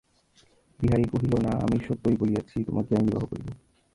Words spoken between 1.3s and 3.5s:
না, আমি সত্যই বলিয়াছি, তোমাকে আমি বিবাহ করিব।